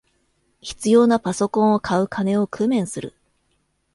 [0.61, 3.13] 必要なパソコンを買う金を工面する